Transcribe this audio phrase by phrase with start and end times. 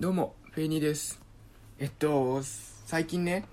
[0.00, 1.20] どうも、フェイニーです。
[1.78, 2.40] えっと、
[2.86, 3.44] 最近ね、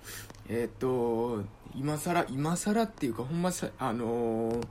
[0.48, 1.44] えっと、
[1.76, 4.68] 今更、今更っていうか、ほんまさ、あのー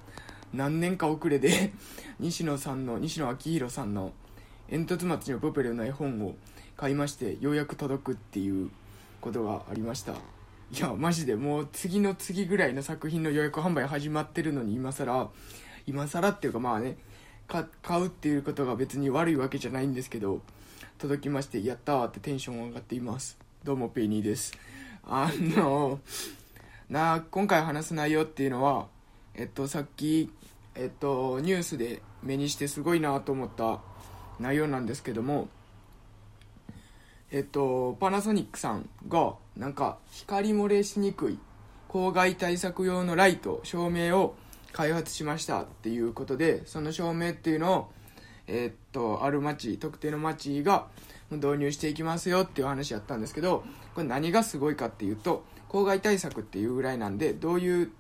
[0.55, 1.75] 何年か遅れで、
[2.19, 4.13] 西野さんの、西野昭弘さんの、
[4.71, 6.37] 煙突町のポペルの絵本を
[6.77, 8.71] 買いまして、ようやく届くっていう
[9.21, 10.13] ことがありました。
[10.13, 10.17] い
[10.81, 15.31] や、マジでもう次の次ぐらいの作品の予約販売始まってるのに、今更、
[15.87, 16.97] 今更っていうかまあね、
[17.47, 17.63] 買
[18.01, 20.41] うっていうことが別に悪いわけじゃないんですけど、
[20.99, 23.39] 届きましてやったーってテンション上がっています。
[23.65, 24.53] どうもペニーです。
[25.05, 26.01] あの
[26.91, 28.87] な今回話す内容っていうのは
[29.35, 30.31] えっとさっき
[30.75, 33.81] えっとニュースで目にしてすごいなと思った
[34.39, 35.49] 内容なんですけども
[37.31, 41.39] えっとパナソニックさんがなんか光漏れしにくい
[41.89, 44.35] 公害対策用のライト照明を
[44.73, 47.91] 開発しましたっていうことでその照明っていうのを
[48.49, 50.87] えーっとある町特定の町が
[51.31, 53.63] 導入していきますよっていう話やったんですけど
[53.95, 57.93] これ何がすごいかっていうと公害対策っていうぐらいなんでどういう、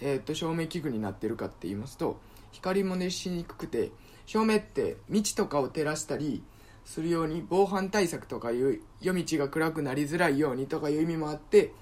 [0.00, 2.18] えーっと照明器具になってるかって言いますと
[2.52, 3.90] 光も熱しにくくて
[4.26, 6.42] 照明って道とかを照らしたり
[6.84, 11.72] するように防犯対策とかいう夜道が暗くなりづらいようにとかいう意味もあって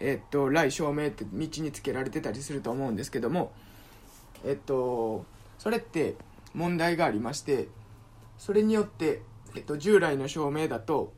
[0.00, 1.30] えっとライ照明って道
[1.62, 3.52] につけられてたりすると思うんですけども
[4.44, 5.24] えっと
[5.58, 6.14] それって
[6.56, 7.68] 問題がありまして
[8.38, 9.22] それによって、
[9.54, 11.12] えっと、従来の照明だと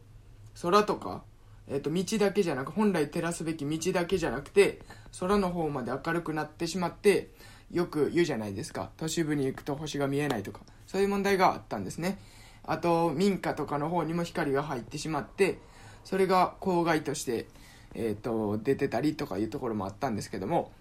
[0.60, 1.22] 空とか、
[1.68, 4.80] えっと、道だけじゃなく本来照らすべき道だけじゃなくて
[5.18, 7.30] 空の方まで明るくなってしまって
[7.70, 8.90] よく言うじゃないですか。
[8.96, 12.18] 都市部に行くと星が見えないとかそういう問題があったんですね。
[12.64, 15.58] あと民家とかの方にも光が入ってしまって
[16.04, 17.46] それが公害として、
[17.94, 20.72] えっと出てたりとかいうところもあったんですけども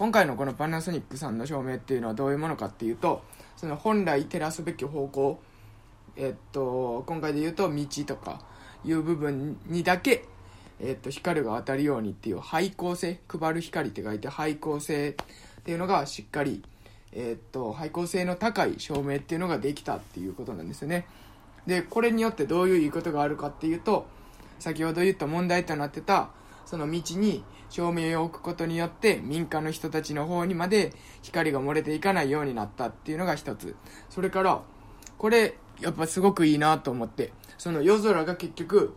[0.00, 3.22] 今回のこのパナソニックさんの照明っていうのはどういうものかっていうと
[3.54, 5.38] その本来照らすべき方向
[6.16, 8.40] えっと今回で言うと道とか
[8.82, 10.24] いう部分にだけ、
[10.80, 16.62] えっと、光が当たるようにっていう配光性配る光って書いて配光性っていうのがしっかり、
[17.12, 21.04] えっと、配光性の高い照明っていうのができたっていうことなんですよね。
[21.66, 24.06] でこれによってどういういいことがあるかっていうと
[24.60, 26.30] 先ほど言った問題となってた
[26.70, 33.74] その道に照明を置くことによって民家の人たちの方にまで光が漏れていかないようになったっていうのが一つ。
[34.08, 34.62] それから
[35.18, 37.32] これやっぱすごくいいなと思って。
[37.58, 38.94] その夜空が結局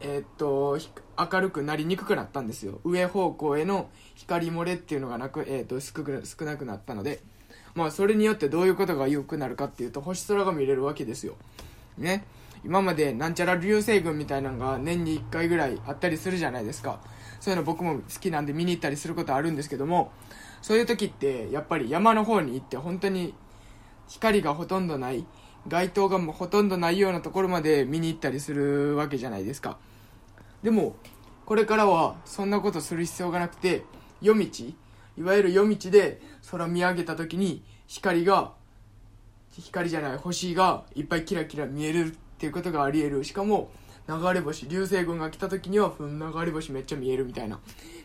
[0.00, 0.78] えーっと
[1.18, 2.80] 明るくなりにくくなったんですよ。
[2.82, 7.20] 上方向への光漏れっていうのがなく、えーっと少く少なくなったので。
[7.74, 11.34] まあそれによってどういうことが良くなるかっていうと星空が見れるわけですよ。
[11.98, 12.24] ね。
[12.64, 17.00] 今までなんちゃら流星群みたいなのが年に1回ぐらいあったりするじゃないですか。
[17.40, 20.10] そういうの僕も好きなんで見に行ったりすることあるんですけども
[20.62, 23.34] そういう時ってやっぱり山の方に行って本当に
[24.08, 25.26] 光がほとんどない
[25.68, 29.78] 街灯がもうほとんどないようなところまで見に行ったりするわけじゃないですか。
[30.62, 30.96] でも
[31.44, 33.84] これからはそんなことする必要がなくて
[34.20, 34.46] 夜道
[35.18, 38.52] いわゆる夜道で空見上げた時に光が
[39.52, 43.24] 光じゃない星がいっぱいキラキラ見えるっていうことがあり得る。
[43.24, 43.70] しかも
[44.08, 47.58] 流れ星流星群が来た時にはふん流れ星めっちゃ見えるみたいな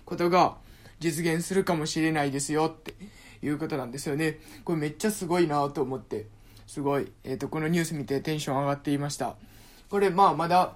[0.06, 0.56] ことが
[1.00, 2.96] 実現するかもしれないですよって
[3.44, 4.40] いうことなんですよね。
[4.64, 6.28] これめっちゃすごいなと思って
[6.66, 9.36] すごい、えー、とこのニュース見てテンション上がっていました。
[9.90, 10.76] これまあまだ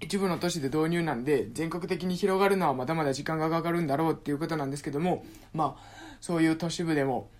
[0.00, 5.24] 一部の都市で導入なんで全国的に広がるのはまだまだ時間がかかるんだろうっていうことなんですけども
[5.54, 5.82] まあ
[6.20, 7.30] そういう都市部でも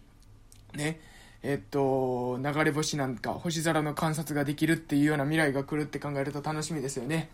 [0.74, 1.00] ね
[1.42, 7.30] えっと流れ星なんか星空の観察ができるっていうような未来が来るって考えると楽しみですよね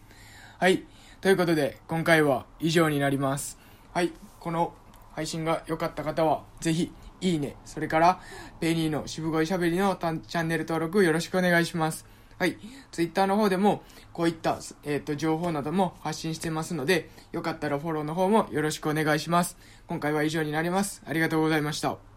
[0.59, 0.85] はい
[1.21, 3.59] ということで今回は以上になります
[3.93, 4.73] はいこの
[5.13, 8.21] 配信が良かった方はぜひいいねそれから
[8.61, 12.07] ペニーの渋声しゃべりのチャンネル登録よろしくお願いします
[12.39, 12.57] はい。
[12.93, 13.83] ツイッターの方でも、
[14.13, 19.57] こういった、えっ、と、情報なども発信してますので、よかったらフォローの方もよろしくお願いします。
[19.89, 21.03] 今回は以上になります。
[21.05, 22.08] ありがとうございました。